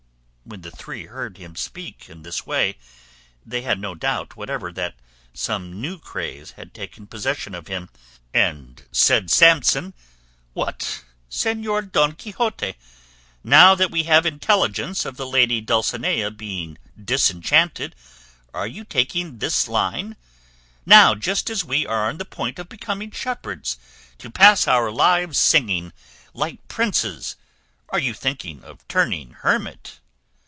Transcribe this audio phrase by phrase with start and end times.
[0.43, 2.77] When the three heard him speak in this way,
[3.45, 4.95] they had no doubt whatever that
[5.33, 7.89] some new craze had taken possession of him;
[8.33, 9.93] and said Samson,
[10.51, 11.05] "What?
[11.29, 12.75] Señor Don Quixote!
[13.45, 17.95] Now that we have intelligence of the lady Dulcinea being disenchanted,
[18.53, 20.17] are you taking this line;
[20.85, 23.77] now, just as we are on the point of becoming shepherds,
[24.17, 25.93] to pass our lives singing,
[26.33, 27.37] like princes,
[27.87, 29.99] are you thinking of turning hermit?